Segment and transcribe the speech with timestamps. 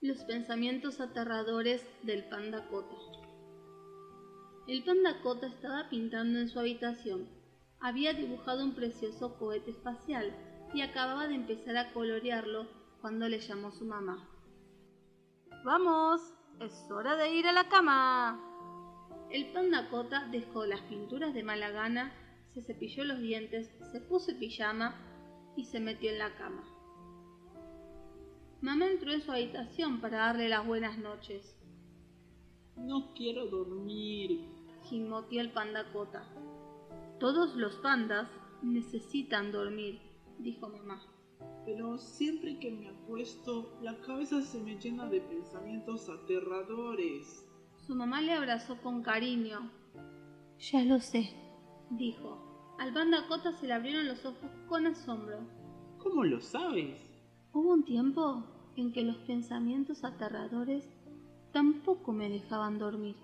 [0.00, 2.94] Los pensamientos aterradores del panda Cota.
[4.68, 7.28] El panda Cota estaba pintando en su habitación.
[7.80, 10.32] Había dibujado un precioso cohete espacial
[10.72, 12.68] y acababa de empezar a colorearlo
[13.00, 14.28] cuando le llamó su mamá.
[15.64, 18.40] Vamos, es hora de ir a la cama.
[19.32, 22.12] El panda Cota dejó las pinturas de mala gana,
[22.54, 24.94] se cepilló los dientes, se puso el pijama
[25.56, 26.77] y se metió en la cama.
[28.60, 31.56] Mamá entró en su habitación para darle las buenas noches.
[32.76, 34.48] No quiero dormir,
[34.82, 36.24] gimoteó el panda Cota.
[37.20, 38.28] Todos los pandas
[38.62, 40.00] necesitan dormir,
[40.38, 41.00] dijo mamá.
[41.64, 47.46] Pero siempre que me acuesto, la cabeza se me llena de pensamientos aterradores.
[47.76, 49.70] Su mamá le abrazó con cariño.
[50.58, 51.30] Ya lo sé,
[51.90, 52.76] dijo.
[52.80, 55.38] Al panda Cota se le abrieron los ojos con asombro.
[55.98, 57.08] ¿Cómo lo sabes?
[57.52, 58.44] Hubo un tiempo
[58.78, 60.84] en que los pensamientos aterradores
[61.52, 63.16] tampoco me dejaban dormir.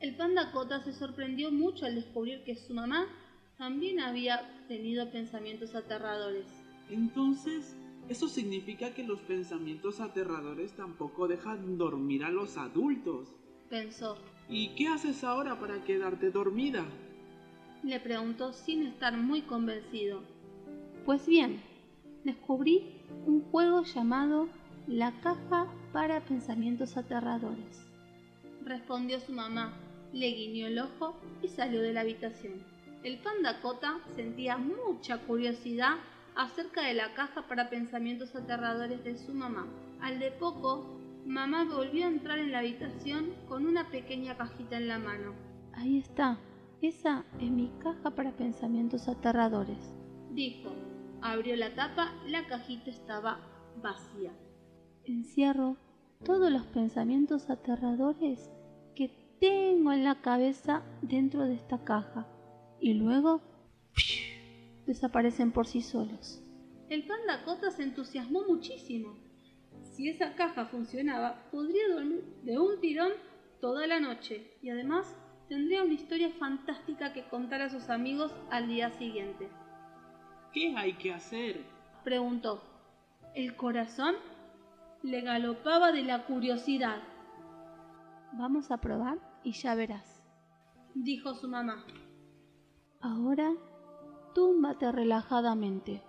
[0.00, 3.06] El panda Cota se sorprendió mucho al descubrir que su mamá
[3.56, 6.46] también había tenido pensamientos aterradores.
[6.90, 7.74] Entonces,
[8.08, 13.34] eso significa que los pensamientos aterradores tampoco dejan dormir a los adultos.
[13.70, 14.18] Pensó.
[14.48, 16.84] ¿Y qué haces ahora para quedarte dormida?
[17.82, 20.22] Le preguntó sin estar muy convencido.
[21.06, 21.62] Pues bien,
[22.24, 24.48] descubrí un juego llamado
[24.88, 27.90] La caja para pensamientos aterradores.
[28.64, 29.76] Respondió su mamá,
[30.12, 32.62] le guiñó el ojo y salió de la habitación.
[33.02, 35.96] El panda Cota sentía mucha curiosidad
[36.36, 39.66] acerca de la caja para pensamientos aterradores de su mamá.
[40.00, 44.86] Al de poco, mamá volvió a entrar en la habitación con una pequeña cajita en
[44.86, 45.34] la mano.
[45.72, 46.38] Ahí está,
[46.80, 49.92] esa es mi caja para pensamientos aterradores,
[50.30, 50.72] dijo.
[51.22, 53.40] Abrió la tapa, la cajita estaba
[53.82, 54.30] vacía.
[55.06, 55.76] Encierro
[56.24, 58.50] todos los pensamientos aterradores
[58.96, 62.26] que tengo en la cabeza dentro de esta caja
[62.80, 63.40] y luego
[64.84, 66.42] desaparecen por sí solos.
[66.88, 69.16] El panda Cota se entusiasmó muchísimo.
[69.80, 73.12] Si esa caja funcionaba, podría dormir de un tirón
[73.60, 75.14] toda la noche y además
[75.48, 79.48] tendría una historia fantástica que contar a sus amigos al día siguiente.
[80.52, 81.64] ¿Qué hay que hacer?
[82.02, 82.60] preguntó.
[83.34, 84.16] El corazón
[85.02, 87.02] le galopaba de la curiosidad.
[88.32, 90.22] Vamos a probar y ya verás,
[90.94, 91.84] dijo su mamá.
[93.00, 93.52] Ahora
[94.34, 96.02] túmbate relajadamente.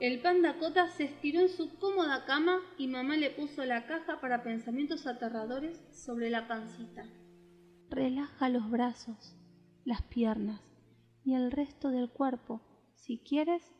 [0.00, 4.20] El panda Cota se estiró en su cómoda cama y mamá le puso la caja
[4.20, 7.04] para pensamientos aterradores sobre la pancita.
[7.90, 9.36] Relaja los brazos,
[9.84, 10.60] las piernas
[11.24, 12.60] y el resto del cuerpo.
[12.94, 13.72] Si quieres,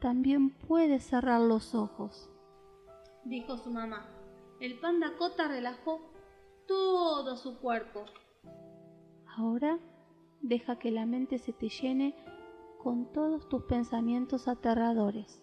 [0.00, 2.28] también puedes cerrar los ojos,
[3.24, 4.06] dijo su mamá.
[4.58, 6.00] El panda Cota relajó
[6.66, 8.04] todo su cuerpo.
[9.26, 9.78] Ahora
[10.40, 12.14] deja que la mente se te llene
[12.82, 15.42] con todos tus pensamientos aterradores.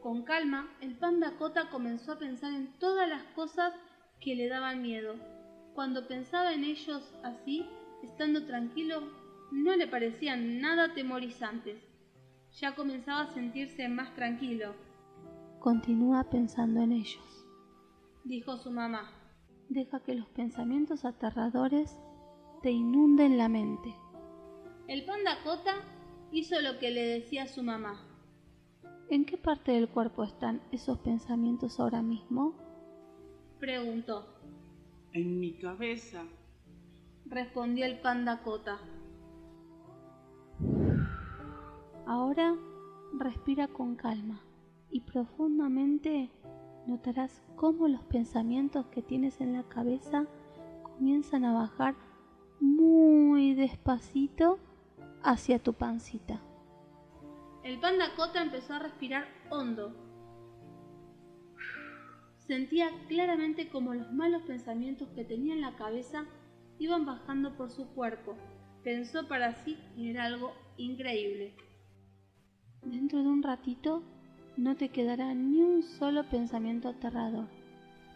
[0.00, 3.72] Con calma, el panda Cota comenzó a pensar en todas las cosas
[4.20, 5.14] que le daban miedo.
[5.74, 7.66] Cuando pensaba en ellos así,
[8.02, 9.02] estando tranquilo,
[9.52, 11.87] no le parecían nada atemorizantes.
[12.60, 14.74] Ya comenzaba a sentirse más tranquilo.
[15.60, 17.46] Continúa pensando en ellos,
[18.24, 19.12] dijo su mamá.
[19.68, 21.96] Deja que los pensamientos aterradores
[22.62, 23.94] te inunden la mente.
[24.88, 25.84] El panda Cota
[26.32, 28.04] hizo lo que le decía su mamá.
[29.08, 32.56] ¿En qué parte del cuerpo están esos pensamientos ahora mismo?
[33.60, 34.34] Preguntó.
[35.12, 36.24] En mi cabeza,
[37.26, 38.78] respondió el panda Cota.
[42.08, 42.56] Ahora
[43.18, 44.40] respira con calma
[44.90, 46.30] y profundamente
[46.86, 50.26] notarás cómo los pensamientos que tienes en la cabeza
[50.82, 51.96] comienzan a bajar
[52.60, 54.58] muy despacito
[55.22, 56.40] hacia tu pancita.
[57.62, 59.94] El panda Cota empezó a respirar hondo.
[62.38, 66.24] Sentía claramente como los malos pensamientos que tenía en la cabeza
[66.78, 68.34] iban bajando por su cuerpo.
[68.82, 71.67] Pensó para sí que era algo increíble.
[72.82, 74.02] Dentro de un ratito
[74.56, 77.46] no te quedará ni un solo pensamiento aterrador,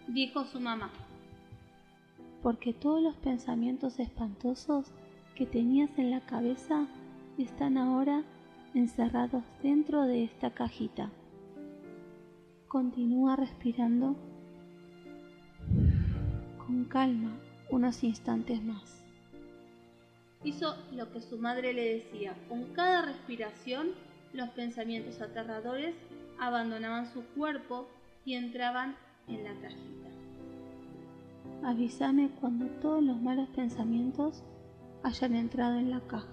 [0.08, 0.90] dijo su mamá.
[2.42, 4.92] Porque todos los pensamientos espantosos
[5.34, 6.86] que tenías en la cabeza
[7.38, 8.24] están ahora
[8.74, 11.10] encerrados dentro de esta cajita.
[12.68, 14.16] Continúa respirando
[16.58, 17.38] con calma
[17.70, 19.04] unos instantes más.
[20.44, 22.34] Hizo lo que su madre le decía.
[22.48, 23.90] Con cada respiración,
[24.32, 25.94] los pensamientos aterradores
[26.38, 27.88] abandonaban su cuerpo
[28.24, 28.96] y entraban
[29.28, 30.08] en la cajita.
[31.64, 34.42] Avísame cuando todos los malos pensamientos
[35.02, 36.32] hayan entrado en la caja.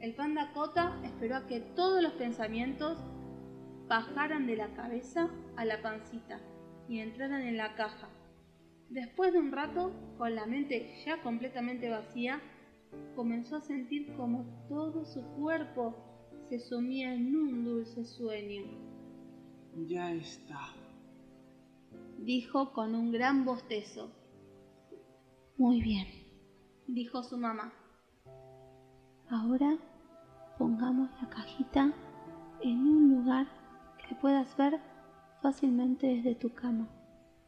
[0.00, 2.98] El panda Cota esperó a que todos los pensamientos
[3.88, 6.40] bajaran de la cabeza a la pancita
[6.88, 8.08] y entraran en la caja.
[8.88, 12.40] Después de un rato, con la mente ya completamente vacía,
[13.16, 16.05] comenzó a sentir como todo su cuerpo
[16.48, 18.62] se sumía en un dulce sueño.
[19.86, 20.74] Ya está,
[22.18, 24.10] dijo con un gran bostezo.
[25.58, 26.06] Muy bien,
[26.86, 27.72] dijo su mamá.
[29.28, 29.76] Ahora
[30.58, 31.92] pongamos la cajita
[32.60, 33.46] en un lugar
[34.06, 34.80] que puedas ver
[35.42, 36.88] fácilmente desde tu cama.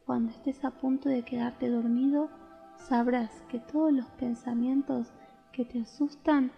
[0.05, 2.29] Cuando estés a punto de quedarte dormido,
[2.77, 5.11] sabrás que todos los pensamientos
[5.51, 6.51] que te asustan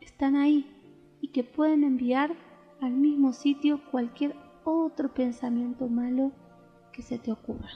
[0.00, 0.77] están ahí
[1.20, 2.34] y que pueden enviar
[2.80, 4.34] al mismo sitio cualquier
[4.64, 6.32] otro pensamiento malo
[6.92, 7.70] que se te ocurra.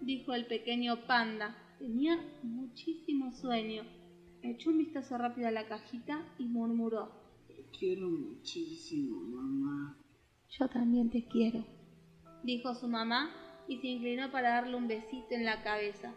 [0.00, 1.56] Dijo el pequeño panda.
[1.78, 3.84] Tenía muchísimo sueño.
[4.42, 7.10] Echó un vistazo rápido a la cajita y murmuró.
[7.46, 9.96] Te quiero muchísimo, mamá.
[10.50, 11.64] Yo también te quiero,
[12.42, 13.30] dijo su mamá
[13.68, 16.14] y se inclinó para darle un besito en la cabeza.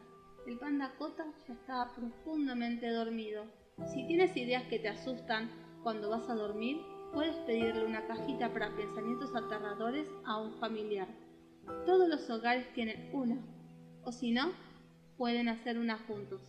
[0.47, 3.43] El panda Cota ya estaba profundamente dormido.
[3.85, 5.49] Si tienes ideas que te asustan
[5.83, 6.81] cuando vas a dormir,
[7.13, 11.07] puedes pedirle una cajita para pensamientos aterradores a un familiar.
[11.85, 13.37] Todos los hogares tienen una,
[14.03, 14.51] o si no,
[15.17, 16.41] pueden hacer una juntos.